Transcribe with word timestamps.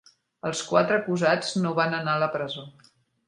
Els 0.49 0.61
quatre 0.69 0.97
acusats 1.01 1.53
no 1.65 1.75
van 1.81 1.93
anar 1.99 2.17
a 2.29 2.33
presó. 2.39 2.65